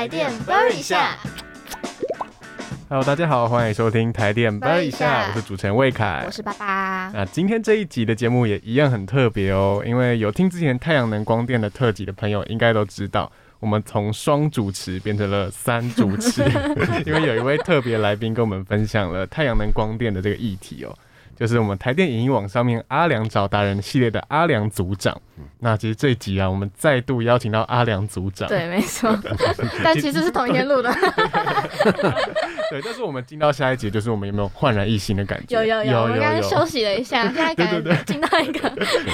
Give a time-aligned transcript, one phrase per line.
[0.00, 1.14] 台电啵一下。
[2.88, 6.30] Hello，大家好，欢迎收听台电啵一下，我是主持人魏凯我。
[6.30, 7.10] 是爸爸。
[7.12, 16.44] 那今天这一集的节目也一样很特别哦，因为有听之前太阳能光电的特辑的朋友，应该都知道，我们从双主持变成了三主持，
[17.04, 20.96] 因为有一位特别来宾跟我们分享了太阳能光电的这个议题哦。
[21.40, 25.18] 就是我们台电影音网上面阿良找达人系列的阿良组长，
[25.60, 29.18] 那其实这一集啊，我们再度邀请到阿良组长，对，没错，
[29.82, 30.92] 但其实是同一天录的。
[32.70, 35.56] 对，但是我们进到下一集，就是我们有没有焕然一新的感觉？
[35.56, 38.70] 有有有，我们刚刚休息了一下，现在感觉进到 一个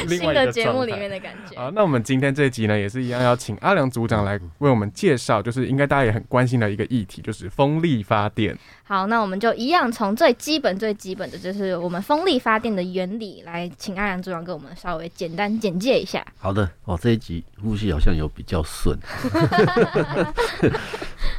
[0.09, 1.57] 新的节目里面的感觉。
[1.57, 8.59] 好，那我们今天这一集呢，也是一样要请阿良组长来为我们介绍，就是应该大家也很关心的一个议题，就是风力发电。
[8.83, 16.25] 好，那我们就一样从最基本最基本的，就是我们风力发电的原理，来请阿良组长给我们稍微简单简介一下。
[16.39, 18.97] 好的，哦，这一集呼吸好像有比较顺。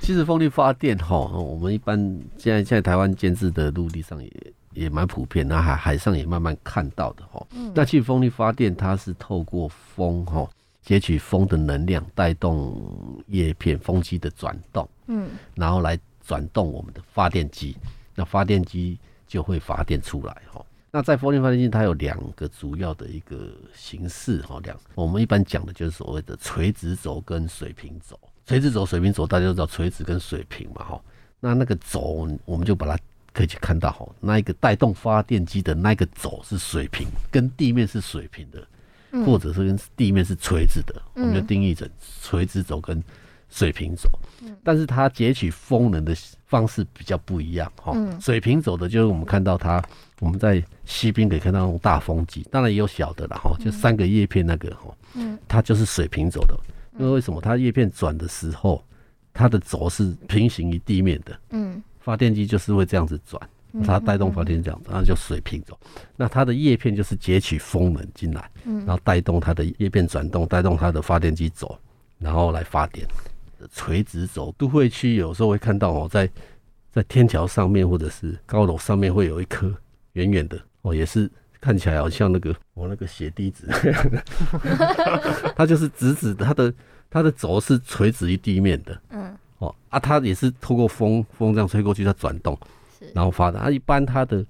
[0.01, 1.97] 其实风力发电哈，哦我们一般
[2.37, 4.31] 现在现在台湾建制的陆地上也
[4.73, 7.45] 也蛮普遍，那海海上也慢慢看到的哈。
[7.73, 10.49] 那其实风力发电它是透过风哈
[10.81, 17.75] 截取风的能量，带动叶片风机的转动，嗯然后来转动我们的发电机，
[18.15, 20.63] 那发电机就会发电出来哈。
[20.89, 28.17] 那在风力发电机，它有两个主要的一个形式哈，两我们一般讲的就是所谓的垂直轴跟水平轴。
[28.45, 31.01] 垂直轴、水平轴大家都知道，垂直跟水平嘛哈。
[31.39, 32.97] 那那个轴，我们就把它
[33.33, 38.65] 可以去看到哈，那一个带动发电机的那个轴是水平，跟地面是水平的，
[39.11, 41.87] 嗯或者是跟地面是垂直的，我们就嗯定义成
[42.21, 43.03] 垂直轴跟
[43.49, 44.09] 水平轴。
[44.63, 47.91] 但是它截取风能的方式比较不一样哈。
[47.95, 49.83] 嗯水平轴的就是我们看到它，
[50.19, 56.55] 我们在西边可以看到那种大风机，当然也有小的了哈，就三个叶片那个哈，嗯它就是水平轴的。
[56.99, 58.83] 因为为什么它叶片转的时候，
[59.33, 63.41] 它的轴是平行于地面的，嗯发电机就是会这样子转，
[63.83, 65.77] 它带动发电机这样子，那就水平轴。
[66.15, 71.77] 那它的叶片就是截取风能进来，嗯然后带动它的叶片转动，带动它的发电机走，
[72.19, 73.07] 然后来发电。
[73.71, 76.29] 垂直轴，都会区有时候会看到哦，在
[76.91, 79.73] 在天桥上面或者是高楼上面会有一颗
[80.13, 81.29] 远远的哦，也是
[81.59, 83.67] 看起来好像那个我那个血滴子，
[85.55, 86.73] 它就是直直的，它的
[87.09, 92.57] 它的轴是垂直于地面的嗯，哦啊，它也是透过风风这样吹过去，它转动，
[92.99, 93.59] 是，然后发的。
[93.59, 94.45] 它一般它的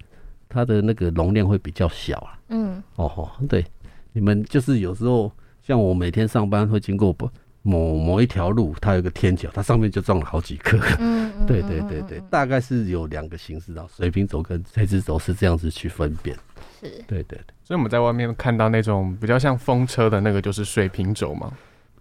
[0.49, 2.39] 它的那个容量会比较小啊。
[2.49, 3.65] 嗯哦吼，对，
[4.13, 5.31] 你们就是有时候
[5.61, 7.29] 像我每天上班会经过不
[7.67, 10.79] 某某一条路，它有个天桥，它上面就种了好几棵。
[10.99, 16.35] 嗯 嗯，对对对对，大概是有两个形式的，水平轴跟垂直轴是这样子去分辨。
[16.79, 21.51] 是，对对对，所以我们在外面看到那种比较像风车的那个，就是水平轴嘛。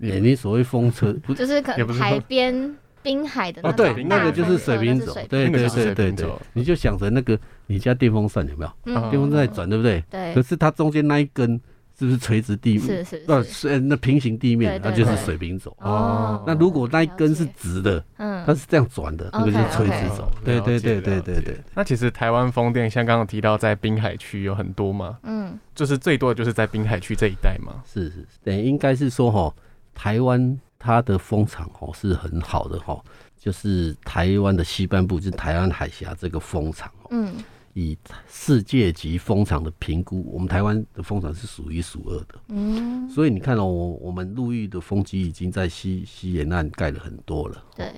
[0.01, 8.73] 诶你所谓风车 不就是可海边滨海的哦，种对，那个就是水平轴，对对那个就是水对对对，你就想着那个你家电风扇有没有？
[8.85, 9.11] 嗯。
[9.11, 10.05] 电风扇在转，对不对？
[10.11, 10.35] 对。
[10.35, 11.61] 可，是它中间那一根
[11.99, 12.83] 是不是垂直地面？
[12.83, 15.75] 是是是，那是呃那平行地面，对对它就是水平走。
[15.81, 20.29] 哦那如果那一根是直的，嗯它是这样转的，那个就是垂直轴。
[20.45, 21.59] 对对对对对对。
[21.75, 27.83] 那其实台湾风电像刚刚提到在滨海区有很多嘛，嗯就是最多的就是在滨海区这一带嘛。
[27.91, 29.55] 是是，对，应该是说哈，
[29.95, 33.03] 台湾它的风场哦是很好的哈，
[33.39, 37.35] 就是台湾的西半部，就是台湾海峡这个风场哦，嗯
[37.77, 42.41] 以世界级风场的评估，我们台湾的风场是数一数二的。
[42.49, 47.93] 嗯，所以你看哦，我我们陆域的风机已经在西西沿岸盖了很多了，对，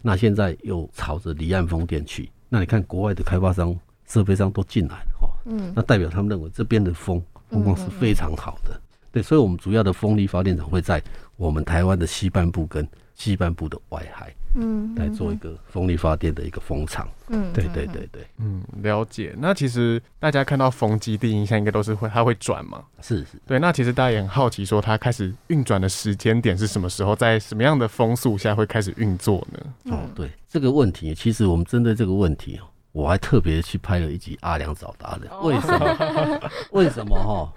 [0.00, 3.76] 那现在又朝着离岸风电去，那你看国外的开发商、
[4.06, 5.72] 设备商都进来了哈，嗯。
[5.74, 7.20] 那代表他们认为这边的风
[7.50, 8.80] 风光是非常好的。
[9.16, 11.02] 对，所以我们主要的风力发电厂会在
[11.36, 17.08] 我们台湾的西半部跟西半部的外海嗯，来做一个风力发电的一个风场。
[17.28, 19.34] 嗯，对对对对，嗯，了解。
[19.38, 22.84] 那其实大家看到风机第一印象应该都是会它会转嘛。
[23.00, 23.40] 是是。
[23.46, 29.94] 对，那其实大家也很好奇，说它开始运转的时间点是什么时候，在什么样的风速下会开始运作呢？
[29.96, 35.30] 哦，对这个问题，其实我们针对这个问题哦，我还特别去拍了一集阿良找达人。
[35.42, 36.50] 为什么？
[36.72, 37.52] 为什么哈？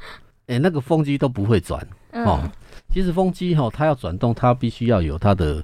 [0.55, 1.81] 哎、那个风机都不会转
[2.11, 2.41] 哦。
[2.43, 2.51] 嗯
[2.91, 5.63] 其实风机哈，它要转动，它必须要有它的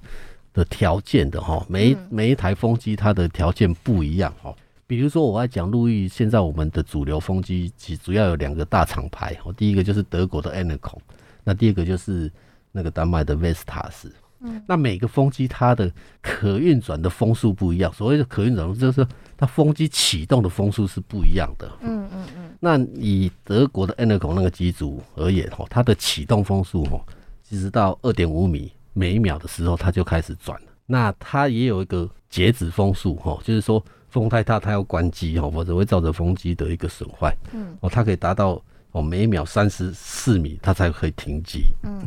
[0.54, 1.66] 的条件的哈。
[1.68, 4.54] 每一嗯每一台风机它的条件不一样哈。
[4.86, 11.02] 比如说，我在讲路易，现在我们的主流风机其主要有两个大厂牌，哦，第一个就是德国的 e n e c o n
[11.44, 12.32] 那第二个就是
[12.72, 14.12] 那个丹麦的 Vestas。
[14.42, 15.92] 嗯那每个风机它的
[16.22, 21.68] 可运转的风速不一样，所谓的可运转就是它风机启动的风速是不一样的。
[21.82, 27.00] 嗯嗯嗯那以德国的 e n e o 那个机组而言，哈，它的启动风速，哈，
[27.44, 30.68] 其实到二点五米每秒的时候，它就开始转了。
[30.86, 37.36] 那它也有一个截止风速哈，就是说风太大它要关机哈，否则会造成风机的一个损坏。
[37.54, 38.62] 嗯哦，它可以达到
[38.92, 41.66] 哦每秒三十四米，它才可以停机。
[41.84, 42.02] 嗯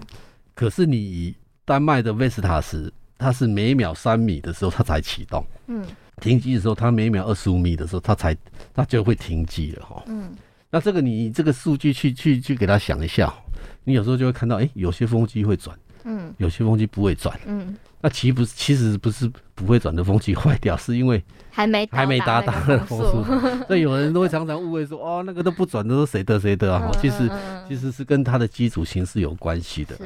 [0.54, 1.34] 可是你以
[1.64, 5.84] 丹麦的 Vestas，它是每秒三米的时候它才启动，嗯
[6.20, 8.37] 停机的时候它每秒二十五米的时候它才
[8.75, 10.03] 它就会停机了哈。
[10.06, 10.31] 嗯
[10.70, 13.32] 那这个你这个数据去去去给它想一下，
[13.85, 15.75] 你有时候就会看到，哎、有些风机会转，
[16.05, 17.41] 嗯有些风机不会转。
[17.47, 23.65] 嗯，那其实不是，其实不是不会转的风机坏掉，是因为还没还没达到到那个风风速。
[23.67, 26.93] 所以有人都会常常误会说，哦，那个都不转的都谁的谁的啊？
[27.00, 27.31] 其实
[27.67, 30.05] 其实是跟它的基础形式有关系的，是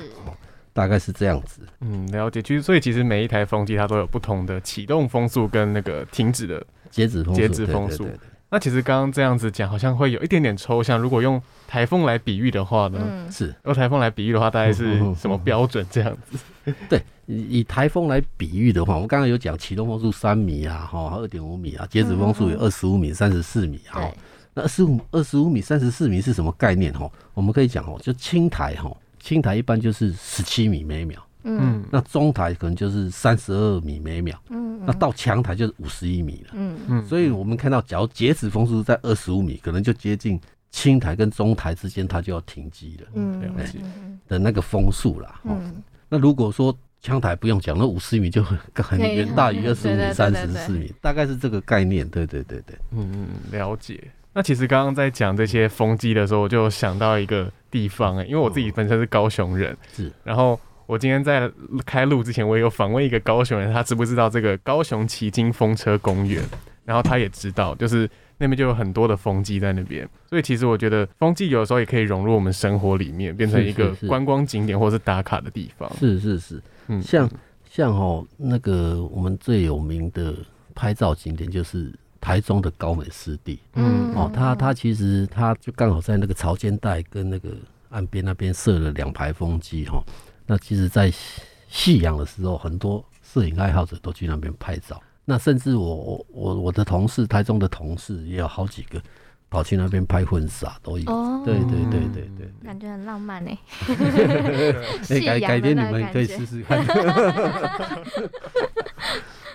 [0.73, 1.63] 大概是这样子。
[1.81, 2.41] 嗯，了解。
[2.43, 6.65] 其实所以其实每一台风机它都有不同的启动风速跟那个停止的。
[6.91, 8.07] 截止风速，截止风速
[8.51, 10.99] 那其实刚刚这样子讲，好像会有一点点抽象。
[10.99, 16.39] 如果用台风来比喻的话呢，嗯是用台风来比喻的话，大概是 什么标准这样子？
[16.87, 17.03] 对。
[17.25, 24.01] 以以台风来比喻的话，我们刚刚有讲启动风速三米啊，哈，二点五米啊，截止风速有二十五米、三十四米啊。
[24.03, 24.13] 对
[24.53, 26.93] 那二十五二十五米、三十四米是什么概念？
[26.93, 31.59] 哈，我们可以讲哦，就青台哈，轻台一般就是十七米每秒，嗯。
[31.63, 31.85] 嗯。
[31.91, 36.51] 那中台可能就是三十二米每秒，嗯那到强台就是五十一米了。
[36.55, 36.77] 嗯。
[36.89, 40.39] 嗯，所以我们看到，假如截止风速在二十五米，可能就接近
[40.71, 43.79] 轻台跟中台之间，它就要停机了嗯了解。
[43.83, 45.41] 嗯的那个风速啦。
[45.45, 45.83] 哦，嗯。
[46.09, 52.09] 那如果说枪台不用讲，那五十米就很很远大于二十五米、三十四米，大概是这个概念。
[52.09, 54.11] 对对对对，嗯嗯，了解。
[54.35, 61.51] 那其实刚刚在讲这些风机的时候，我就想到一个地方哎、因为我自己本身是高雄人，是然后我今天在
[61.85, 66.43] 开录之前，我也有访问一个高雄人，他知不知道这个高雄旗津风车公园？
[66.85, 75.89] 然后他也知道，就是那边就有很多的风机在那边，所以其实我觉得风机有的时候也可以融入我们生活里面，变成一个观光景点或是打卡的地方。
[75.97, 77.31] 是是是，嗯，像
[77.71, 80.35] 像哦，那个我们最有名的
[80.75, 83.59] 拍照景点就是台中的高美湿地。
[83.75, 87.51] 嗯哦，他他其实他就刚好在那个潮间带跟那个
[87.91, 90.03] 岸边那边设了两排风机哈、
[90.47, 95.03] 那其实，在夕夕阳的时候，很多摄影爱好者都去那边拍照。
[95.25, 99.01] 那甚至我我我我的同事，台中的同事也有好几个
[99.49, 101.11] 跑去那边拍婚纱都有。
[101.11, 102.53] 哦，对对对对对对。
[102.65, 103.59] 感觉很浪漫哎，
[103.89, 106.85] 哎，夕改改天你们可以试试看。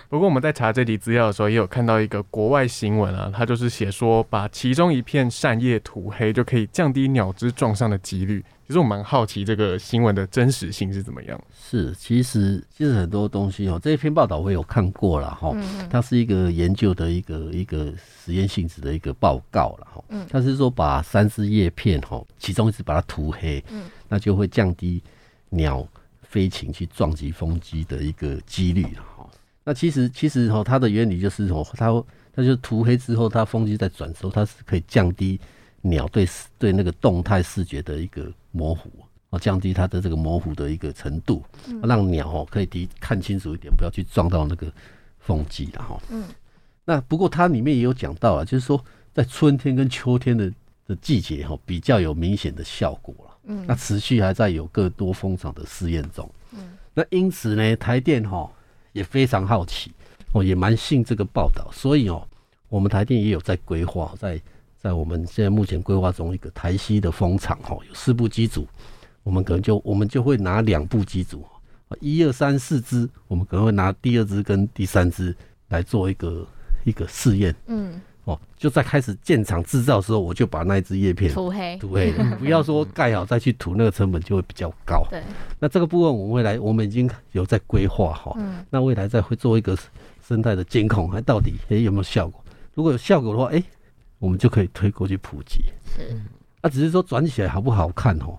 [0.08, 8.42] 不过我们在查这题资料的时候，也有看到一个国外新闻啊，它就是写说，把其中一片扇叶涂黑，就可以降低鸟只撞上的几率。
[8.66, 11.38] 其实我蛮好奇这个新闻的真实性是怎么样。
[11.54, 15.52] 是，其实其实很多东西哦，这一篇报道我有看过了哈。
[15.54, 20.04] 嗯它是一个研究的一个一个实验性质的一个报告了哈。
[20.08, 25.02] 嗯它是说把三只叶片哈，其中一只把它涂黑，嗯那就会降低
[25.50, 25.86] 鸟
[26.22, 28.86] 飞禽去撞击风机的一个几率。
[29.68, 31.92] 那其实其实哈，它的原理就是哦，它
[32.34, 35.38] 它就涂黑之后，它风机在转的时候，它是可以降低
[35.82, 38.90] 鸟对视对那个动态视觉的一个模糊。
[39.28, 41.44] 哦，降低它的这个模糊的一个程度，
[41.82, 44.72] 让鸟哦可以敌看清楚一点，不要去撞到那个
[45.18, 46.00] 风机了哈。
[46.08, 46.24] 嗯，
[46.86, 50.50] 那不过它里面也有讲到啊，就是说在春天跟秋天的
[50.86, 53.36] 的季节哈，比较有明显的效果了。
[53.50, 56.26] 嗯那持续还在有更多风场的试验中。
[56.52, 56.60] 嗯，
[56.94, 58.50] 那因此呢，台电哈
[58.98, 59.92] 也非常好奇，
[60.32, 62.26] 哦，也蛮信这个报道，所以哦，
[62.68, 64.40] 我们台电也有在规划，在
[64.76, 68.66] 在我们现在目前规划中一个台西的风场哈，有四部机组，
[69.22, 71.44] 我们可能就我们就会拿两部机组，
[72.00, 75.34] 一二三四支，我们可能会拿第二支跟第三支
[75.68, 76.46] 来做一个
[76.84, 77.54] 一个试验。
[77.66, 85.02] 嗯，哦，就在开始建厂制造的时候，我就把那一支叶片涂黑，涂黑了， 不要说盖好再去涂，那个成本就会比较高。
[85.10, 85.22] 对，
[85.58, 89.76] 那这个部分我们未来我们已经有在规划哈，嗯那未来再会做一个
[90.22, 92.44] 生态的监控，还到底诶、有没有效果？
[92.74, 93.64] 如果有效果的话，诶、
[94.18, 95.60] 我们就可以推过去普及。
[95.96, 96.14] 是，
[96.62, 98.36] 那、只是说转起来好不好看哦？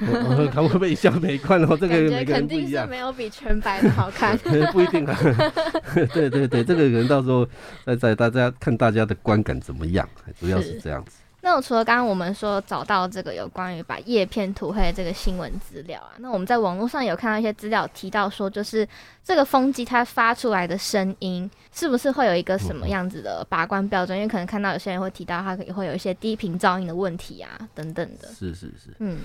[0.00, 1.76] 我我看会不会一笑美观哦？
[1.76, 4.36] 这个肯定是没有比全白的好看。
[4.72, 5.18] 不一定啊。
[6.14, 7.46] 对对对，这个可能到时候
[7.84, 11.18] 再再大家看大家的观感怎么样，主要是是这样子。
[11.40, 18.86] 那我除了刚刚我们说找到这个有关于把叶片涂黑这个新闻资料啊，那我们在网络上有看到一些资料提到说，就是
[19.24, 24.18] 这个风机它发出来的声音是不是会有一个什么样子的把关标准？
[24.18, 28.28] 因为可能看到有些人会提到它也会有一些低频噪音的问题啊等等的。
[28.28, 28.94] 是是是。
[28.98, 29.18] 嗯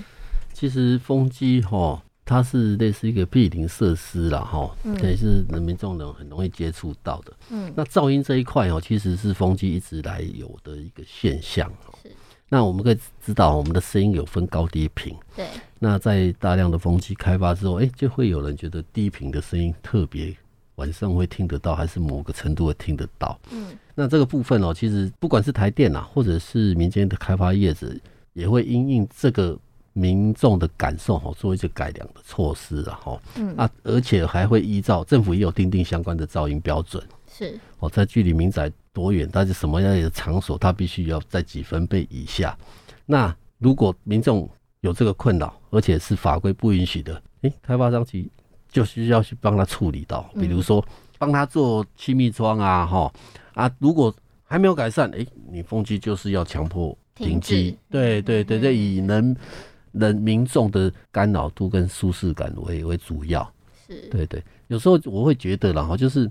[0.53, 7.33] 其实风机哈，它是类似一个避邻设施啦哈，嗯也是人民众人很容易接触到的。
[7.49, 12.11] 嗯那噪音这一块哦，其实是风机一直来有的一个现象哦是。
[12.49, 15.15] 那我们可以知道，我们的声音有分高低频。
[15.35, 15.47] 对，
[15.79, 20.31] 那在大量的风机开发之后，哎、就会有人觉得低频的声音特别
[20.75, 23.39] 晚上会听得到，还是某个程度会听得到？
[23.51, 27.91] 嗯那这个部分哦，其实不管是台电啊，或者是民间的开发业者，
[28.33, 29.57] 也会因应这个
[29.93, 33.21] 民众的感受哈，做一些改良的措施啊哈。
[33.35, 37.01] 嗯，啊，而且还会依照政府也有订定相关的噪音标准。
[37.27, 42.55] 是，哦，在距离民宅多远，但是什么样的场所，它必须要在几分贝以下。
[43.05, 44.47] 那如果民众
[44.81, 48.29] 有这个困扰，而且是法规不允许的，诶、开发商其
[48.69, 50.85] 就需要去帮他处理到，比如说
[51.17, 53.11] 帮他做气密窗啊，哈
[53.53, 58.61] 啊，如果还没有改善，诶、你风机就是要强迫停停机止，对对对，嗯。
[58.61, 59.37] 这以人
[59.93, 63.49] 人民众的干扰度跟舒适感为为主要。
[63.87, 66.29] 是，对对，有时候我会觉得啦，哈，就是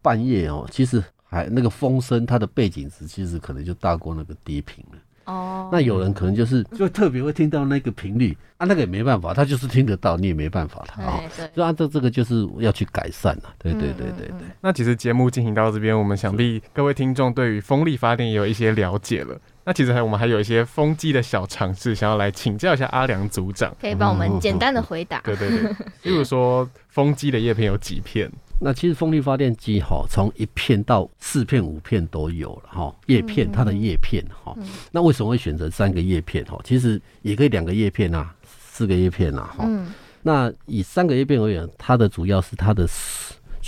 [0.00, 4.98] 半夜哦，其实还那个风声，它的背景值其实可能就大过那个低频了。
[5.26, 11.18] 哦，那有人可能就是就特别会听到那个频率啊，那个也没办法，他就是听得到，你也没办法他啊。
[11.18, 13.54] 对对，所以按照这个就是要去改善了。
[13.58, 14.48] 对对对对对。
[14.62, 19.38] 那其实节目进行到这边，我们想必各位听众对于风力发电也有一些了解了。
[19.68, 23.70] 那其实还我们还有一些风机的小尝试，想要来请教一下阿良组长。
[23.78, 25.20] 可以帮我们简单的回答。
[25.20, 25.70] 对对对，
[26.04, 28.32] 例如说风机的叶片有几片？
[28.62, 32.96] 那其实风力发电机哈，从一片到四片、五片都有了哈。
[33.08, 34.56] 叶片它的叶片哈，
[34.90, 36.58] 那为什么会选择三个叶片哈？
[36.64, 39.66] 其实也可以两个叶片啊，四个叶片啊哈。
[39.68, 42.86] 嗯那以三个叶片而言，它的主要是它的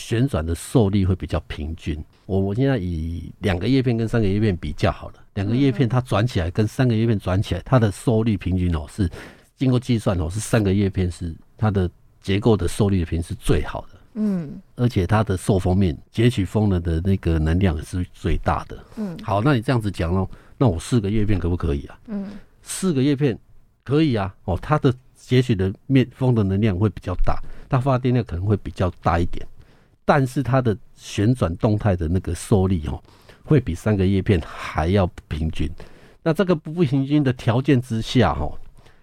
[0.00, 2.02] 旋转的受力会比较平均。
[2.25, 9.09] 我我现在以两个叶片跟三个叶片比较好了，两个叶片它转起来跟三个叶片转起来，它的受力平均哦是
[9.57, 11.90] 经过计算哦是三个叶片是它的
[12.23, 14.00] 结构的受力的平均是最好的。
[14.14, 18.76] 嗯而且它的受风面截取风能的那个能量也是最大的。
[18.97, 20.28] 嗯好，那你这样子讲哦，
[20.59, 21.99] 那我四个叶片可不可以啊？
[22.09, 22.30] 嗯
[22.62, 23.38] 四个叶片
[23.85, 24.35] 可以啊。
[24.45, 29.47] 哦，它的截取的面风的能量会比较大，它发电量可能会比较大一点，
[30.11, 33.00] 但是它的旋转动态的那个受力哦，
[33.45, 35.71] 会比三个叶片还要不平均。
[36.21, 38.59] 那这个不平均的条件之下哦，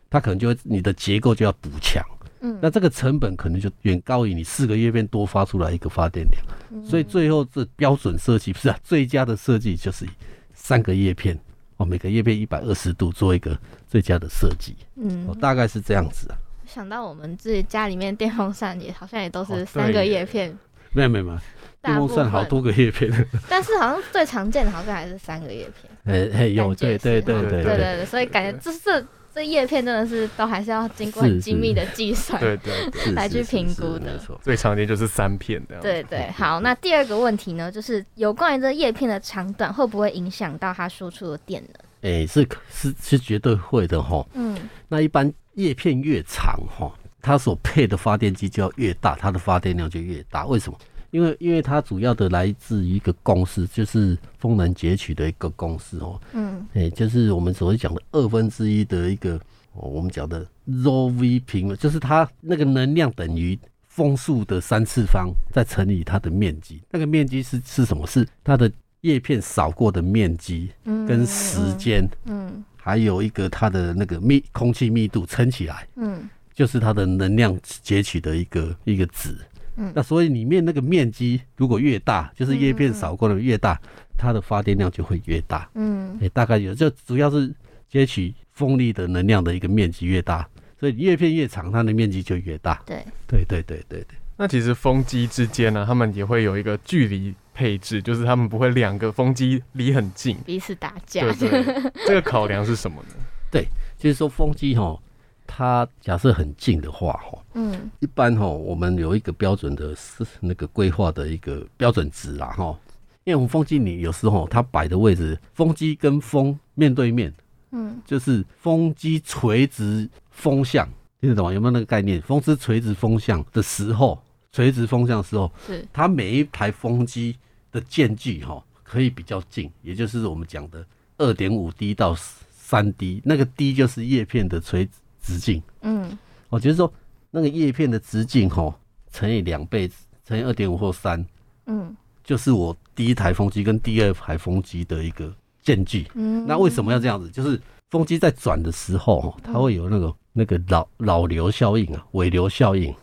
[0.10, 2.04] 它可能就会你的结构就要补强。
[2.42, 10.06] 嗯，那这个成本可能就远高于你四个叶片多发出来一个发电量，嗯所以最后这标准设计不是啊，最佳的设计就是
[10.54, 11.40] 三个叶片
[11.78, 16.36] 哦，每个叶片一百二十度做一个最佳的设计，嗯哦，，大概是这样子啊。
[16.66, 20.56] 想到我们自己家里面电风扇也好像也都哦是三个叶片，
[20.98, 21.40] 没有没有没有，
[21.80, 23.12] 大部电风扇好多个叶片，
[23.48, 25.92] 但是好像最常见的好像还是三个叶片。
[26.06, 32.40] 哎哎有对对对对对，对对对，所以感觉这这这叶片真的是都还是要经过很精密的计算。
[32.42, 34.40] 对对来去评估的没错。
[34.42, 35.80] 最常见就是三片的。
[35.80, 41.62] 对对，好，那第二个问题呢，就是有关于这叶片的长短会不会影响到它输出的电
[42.02, 42.12] 能？
[42.14, 44.26] 哎、是可是是绝对会的哈。
[44.34, 46.90] 嗯那一般叶片越长哈，
[47.28, 50.46] 它所配的发电机就要越大，它的发电量就越大。
[50.46, 50.78] 为什么？
[51.12, 56.18] 因为因为它主要的来自于一个公式，就是风能截取的一个公式哦。
[56.32, 59.36] 嗯哎、就是我们所谓讲的二分之一的一个，
[59.74, 66.82] 哦、我们讲的 rho v 平，就是它那个能量等于风速的三次方，再乘以它的面积。
[66.90, 68.08] 那个面积是是什么？
[68.08, 75.88] 是它的叶片扫过的面积嗯，跟时间，嗯还有一个它的那个密空气密度乘起来。
[75.96, 79.30] 嗯就是它的能量截取的一个一个值。
[79.76, 83.80] 嗯那所以里面那个面积如果越大，就是叶片扫过的越大，
[84.18, 85.70] 它的发电量就会越大。
[85.76, 87.54] 嗯也、大概有，就主要是
[87.88, 90.50] 截取风力的能量的一个面积越大，
[90.80, 92.82] 所以叶片越长，它的面积就越大。
[92.88, 94.18] 对，对对对对对。
[94.36, 100.36] 那其实风机之间呢，他们也会有一个距离配置，就是他们不会两个风机离很近。
[100.44, 101.50] 彼此打架对。
[101.50, 103.16] 对，这个考量是什么呢？
[103.52, 103.68] 对
[104.00, 105.00] 就是说风机哈，
[105.48, 112.78] 它假设很近的话哈，嗯一般哈，我们有一个标准的是那个规划的一个标准值啦哈。
[113.24, 117.34] 因为我们风机你有时候它摆的位置，风机跟风面对面，
[117.72, 120.88] 嗯就是风机垂直风向，
[121.20, 121.54] 听得懂吗？
[121.54, 122.22] 有没有那个概念？
[122.22, 127.36] 风机垂直风向的时候，垂直风向的时候，是它每一台风机
[127.72, 130.86] 的间距哈可以比较近，也就是我们讲的
[131.18, 134.92] 二点五 D 到三 D，那个 D 就是叶片的垂直
[135.36, 135.60] 径。
[135.82, 136.16] 嗯
[136.50, 136.94] 我觉得说
[137.32, 138.72] 那个叶片的直径哈
[139.12, 139.90] 乘以两倍，
[140.24, 141.26] 乘以二点五或三，
[141.66, 146.08] 嗯就是我第一台风机跟第二台风机的一个间距。
[146.14, 147.30] 嗯，那为什么要这样子？
[147.30, 152.94] 就是风机在转的时候，哈，它会有那个那个老老流效应啊，尾流效应。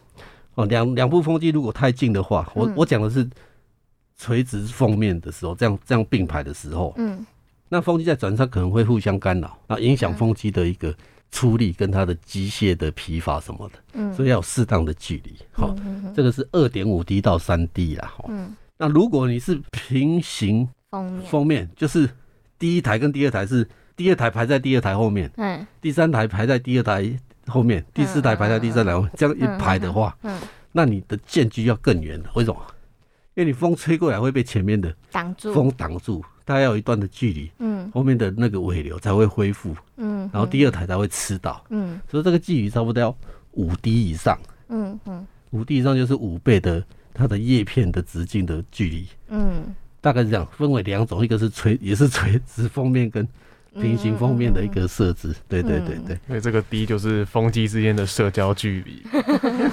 [0.54, 3.28] 哦，两两部风机如果太近的话，我嗯我讲的是
[4.16, 7.26] 垂直封面的时候，这样这样并排的时候，嗯
[7.68, 10.94] 那风机在转上可能会互相干扰，那影响风机的一个
[11.30, 15.36] 出力跟它的机械的疲乏什么的，嗯，所以要有适当的距离。
[15.52, 15.74] 好、
[16.14, 18.12] 这个是二点五 D 到三 D 啦。
[18.16, 22.08] 哈、嗯，那如果你是平行封面，封面，就是
[22.58, 27.12] 第一台跟第二台是第二台排在第二台后面，嗯第三台排在第二台
[27.46, 30.38] 后面，第四台排在第三台后面，这样一排的话，嗯，
[30.72, 32.30] 那你的间距要更远了。
[32.34, 32.60] 为什么？
[33.34, 37.90] 因为你风吹过来会被前面的挡住，风挡住，大概要有一段的距离，嗯。
[37.92, 42.00] 后面的那个尾流才会恢复，嗯，然后第二台才会吃到，嗯。
[42.10, 43.16] 所以这个距离差不多要
[43.52, 44.38] 五 D 以上，
[44.68, 45.26] 嗯嗯。
[45.50, 53.26] 五 D 以上就是五倍的它的叶片的直径的距离，嗯，大概是这样，分为两种，一个是垂也是垂直封面跟
[53.80, 56.18] 平行封面的一个设置，对对对对。
[56.28, 59.02] 所以这个 D 就是风机之间的社交距离。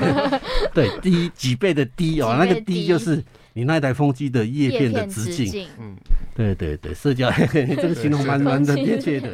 [0.74, 5.96] 对，D 几倍的 D 哦，那个几倍的低低就是你那台风机的叶叶片的直径，嗯，
[6.36, 9.30] 对对对，社交 这个形容蛮蛮蛮贴切的，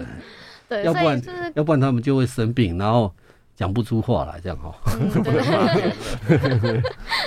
[0.67, 3.13] 对，要不然就是要不然他们就会生病，然后
[3.55, 4.73] 讲不出话来，这样哈。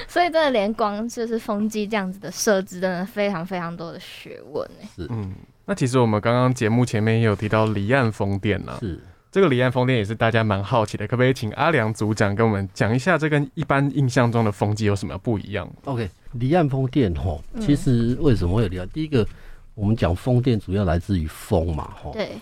[0.09, 4.89] 所以真的连光就是风机这样子的设置，真的非常非常多的学问哎。
[5.11, 5.33] 嗯，
[5.67, 8.99] 那其实我们刚刚节目前面也有提到离岸风电啊，是，
[9.31, 17.61] 这个离岸风电也是大家蛮好奇的，可不可以请阿良组长跟我们讲一下，这跟一般印象中的风机有什么不一样？OK，离岸风电吼，嗯。
[17.61, 18.89] 其实为什么会有离岸？
[18.89, 19.27] 第一个，
[19.75, 22.13] 我们讲风电主要来自于风嘛，吼。
[22.13, 22.33] 对，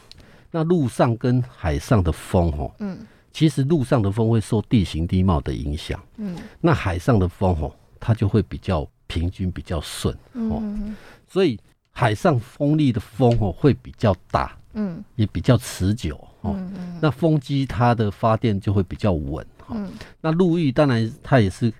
[0.50, 2.99] 那陆上跟海上的风吼，嗯。
[3.30, 6.37] 其实陆上的风会受地形地貌的影响，嗯。
[6.61, 10.97] 那海上的风吼，它就会比较平均，比较顺，哦嗯
[11.28, 11.59] 所以
[11.90, 15.04] 海上风力的风吼会比较大，嗯。
[15.14, 16.57] 也比较持久哦。
[17.00, 19.76] 那风机它的发电就会比较稳哈。
[19.76, 19.92] 嗯。
[20.21, 21.73] 那陆域当然它也是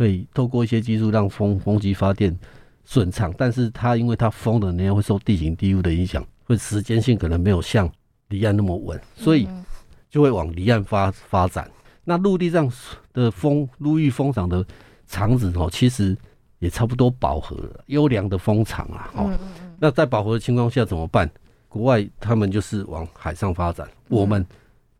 [0.00, 2.34] 可以透过一些技术让风风机发电
[2.86, 7.86] 顺畅，但是它因为它风的能量会受地形地物的影响，会时间性可能没有像
[8.28, 9.62] 离岸那么稳，所以嗯
[10.08, 11.70] 就会往离岸发发展。
[12.02, 12.72] 那陆地上
[13.12, 14.64] 的风陆域风场的
[15.06, 16.16] 场址哦，其实
[16.60, 19.38] 也差不多饱和了，优良的风场啊，哦，
[19.78, 21.30] 那在饱和的情况下怎么办？
[21.68, 24.46] 国外他们就是往海上发展，我们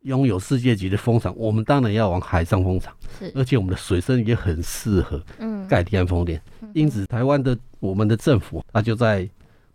[0.02, 6.40] 拥有世界级的风场，我们当然要往海上风场，是而且我们的水深也很适合嗯盖离岸风电。
[6.72, 9.28] 因此，台湾的我们的政府，它就在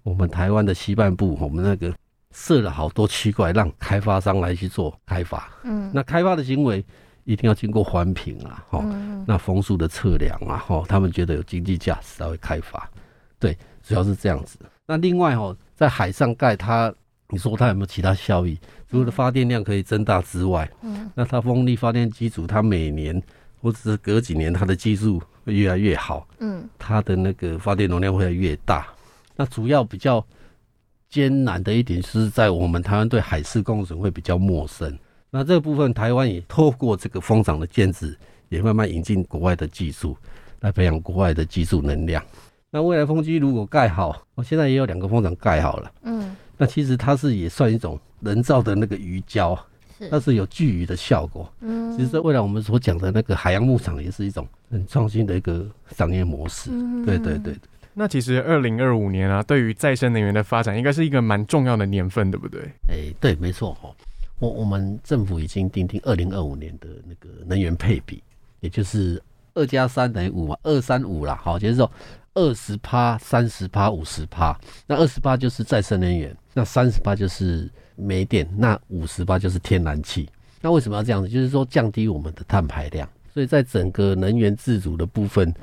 [0.04, 1.94] 我们台湾的西半部，我们那个
[2.32, 5.48] 设了好多区块，让开发商来去做开发。
[5.64, 6.84] 嗯那开发的行为
[7.24, 12.90] 一定要经过环评啊，哈、嗯那风速的测量啊，哈，他们觉得有经济价值才会开发，
[13.40, 14.58] 对，主要是这样子。
[14.88, 16.94] 那另外哈，在海上盖它，
[17.30, 18.58] 你说它有没有其他效益？
[18.90, 23.22] 除了发电量可以增大之外，嗯那它风力发电机组，它每年
[23.62, 28.88] 或者是隔几年，它的技术会越来越好，嗯它的那个发电容量会越大。
[29.36, 30.26] 那主要比较
[31.10, 34.98] 艰难的一点是在我们台湾对海事工程会比较陌生。
[35.30, 40.16] 那这个部分，台湾也透过这个风场的建制，也慢慢引进国外的技术，
[40.62, 42.24] 来培养国外的技术能量。
[42.70, 45.92] 那未来风机如果盖好，我现在也有两个风场盖好了。
[46.04, 49.58] 嗯那其实它是也算一种人造的那个鱼礁，
[49.98, 51.52] 是它是有聚鱼的效果。
[51.62, 55.66] 嗯其实这未来我们所讲的那个海洋牧场，也是一种很创新的一个
[55.96, 56.70] 商业模式。
[56.74, 57.56] 嗯对对对，
[57.94, 62.62] 那其实二零二五年啊，对于再生能源的发展，应该是一个蛮重要的年份，对不对？
[62.90, 63.96] 哎、对，没错哦。
[64.40, 68.22] 我我们政府已经定定二零二五年的那个能源配比，
[68.60, 69.22] 也就是
[69.54, 71.40] 二加三等于五嘛，二三五啦。
[71.42, 71.90] 好，就是说
[72.36, 74.56] 二十趴、三十趴、五十趴。
[74.86, 80.30] 那二十趴就是再生能源，那三十趴就是煤电，那五十趴就是天然气。
[80.62, 81.28] 那为什么要这样子？
[81.28, 83.10] 就是说降低我们的碳排量。
[83.34, 85.54] 所以在整个能源自主的部分，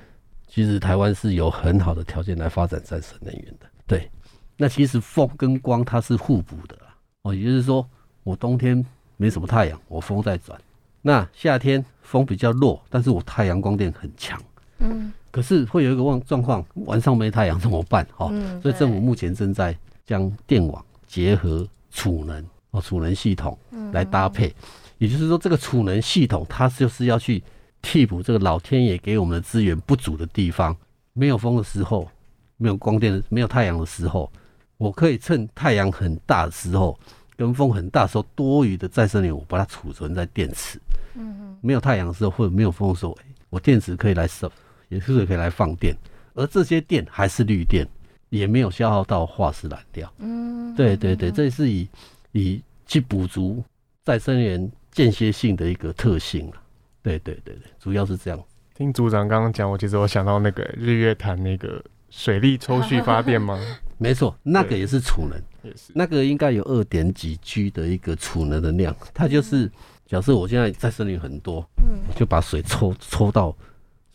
[0.46, 3.66] 其实台湾是有很好的条件来发展再生能源的。
[3.86, 4.10] 对，
[4.56, 6.94] 那其实风跟光它是互补的啦。
[7.22, 7.88] 哦，也就是说，
[8.24, 8.84] 我冬天
[9.16, 10.58] 没什么太阳，我风在转；
[11.00, 14.38] 那夏天风比较弱，但是我太阳光电很强。
[14.82, 18.06] 嗯可是会有一个状状况，晚上没太阳怎么办？
[18.18, 24.54] 哦，嗯所以政府目前正在将电网结合储能哦，储能系统嗯来搭配。
[24.98, 27.42] 也就是说，这个储能系统它就是要去
[27.80, 30.76] 替补这个老天爷给我们的资源不足的地方。
[31.14, 32.08] 没有风的时候，
[32.56, 34.30] 没有光电的，没有太阳的时候，
[34.76, 36.98] 我可以趁太阳很大的时候，
[37.36, 40.78] 跟风很大的时候，多余的再生能源我把它储存在电池。
[41.14, 44.50] 嗯嗯没有太阳的时候或者没有风的时候，哎我电池可以来收，
[44.92, 45.96] 也是可以来放电，
[46.34, 47.86] 而这些电还是绿电，
[48.28, 50.12] 也没有消耗到化石燃料。
[50.18, 51.88] 嗯对对对，这是以
[52.32, 53.62] 以去补足
[54.04, 56.54] 再生能源间歇性的一个特性了。
[57.02, 58.38] 对对对对，主要是这样。
[58.74, 63.58] 听组长刚刚讲，我其实我想到那个日月潭那个水力抽蓄发电吗？
[63.98, 65.92] 没错，那个也是储能，也是。
[65.94, 69.70] 那个应该有二点几 G 的一个储能的量，它就是
[70.06, 73.56] 假设我现在在森林很多，嗯，就把水抽抽到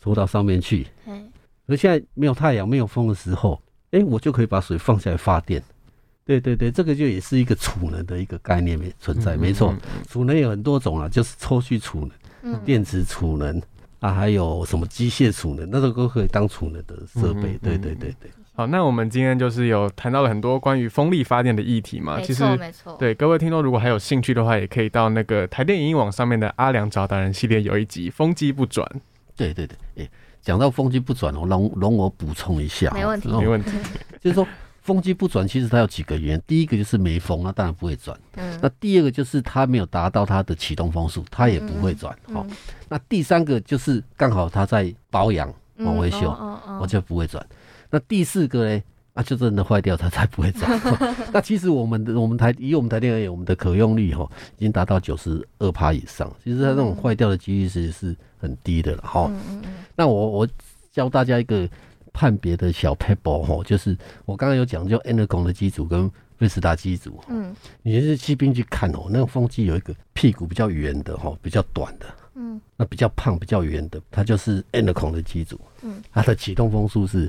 [0.02, 1.12] 抽到上面去，嘿，
[1.66, 5.62] 而现在没有太阳、没有风的时候，哎、我就可以把水放下来发电。
[6.24, 9.74] 对对对，这个就也是一个储能的一个概念没存在，嗯没错。
[10.08, 12.10] 储能有很多种啊，就是抽蓄储能、
[12.42, 13.60] 嗯，电池储能
[14.00, 17.58] 啊，还有什么机械储能，那个都可以当储能的设备。
[17.62, 22.20] 对嗯对对对，好，那我们今天就是有谈到了很多关于风力发电的议题嘛。
[22.20, 28.86] 其实没错，对各位听众，如果还有兴趣的话，也可以到那个台电影音网上面的阿良找达人系列有一集风机不转，
[29.38, 30.10] 对对对，哎、
[30.42, 33.70] 讲到风机不转哦，容容我补充一下哦，没问题哦没问题。
[34.20, 34.46] 就是说
[34.82, 38.18] 风机不转，其实它有几个原因，第一个就是没风，那当然不会转。
[38.34, 42.12] 嗯，那第二个就是它没有达到它的启动风速，它也不会转。
[42.32, 42.56] 好、嗯
[42.90, 47.46] 那第三个就是刚好它在保养、嗯往维修，哦哦我就不会转。
[47.90, 48.82] 那第四个呢？
[49.18, 50.80] 啊，就真的坏掉，它才不会转。
[51.34, 59.26] 那其实我们的我们台以我们台电而言，我们的可用率哈已经达到九十二趴以上，其实它那种坏掉的几率是是很低的了哈。
[59.28, 59.74] 嗯嗯嗯。
[59.96, 60.48] 那我我
[60.92, 61.68] 教大家一个
[62.12, 67.52] 判别的小 pebble 哈，就是我刚刚有讲，就 Enercon 的机组跟威斯达机组，嗯。
[67.82, 72.60] 你就是骑兵去看哦，那个风机有一个屁股比较圆的哈，比较短的，嗯。
[72.76, 77.28] 那比较胖、比较圆的，它就是 Enercon 的机组，嗯，它的启动风速是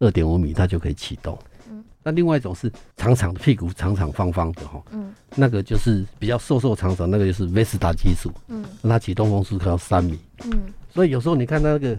[0.00, 1.38] 二点五米，它就可以启动。
[1.70, 5.14] 嗯，那另外一种是长长的屁股长长方方的哈，嗯。
[5.36, 8.64] 那个就是比较瘦瘦长长，那个就是 Vesta 技术，嗯。
[8.82, 10.18] 那它启动风速可要三米。
[10.44, 10.60] 嗯。
[10.92, 11.96] 所以有时候你看那个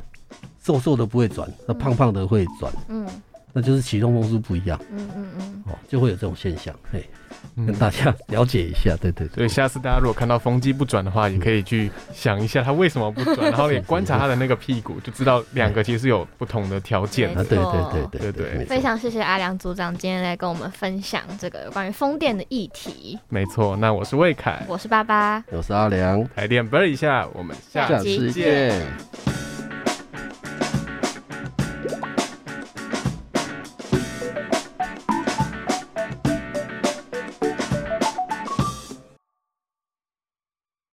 [0.62, 3.08] 瘦瘦的不会转，那胖胖的会转，嗯。
[3.54, 7.06] 那就是启动风速不一样嗯嗯嗯，哦，就会有这种现象，嘿，
[7.56, 9.36] 跟嗯大家了解一下，对对对。
[9.36, 17.34] 所以下次大家如果看到风机不转的话，也可以去想一下它为什么不转，然后也观察它的那个屁股，就知道两个其实有不同的条件。
[17.36, 23.20] 对错对对对对对非常谢谢阿良组长今天来跟我们分享这个有关于风电的议题。
[23.30, 29.31] 没错，那我是魏凯，我是爸爸，我是阿良，台电啵一下，我们下下集次见见。